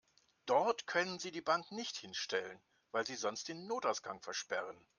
[0.47, 2.59] Dort können Sie die Bank nicht hinstellen,
[2.91, 4.83] weil Sie sonst den Notausgang versperren.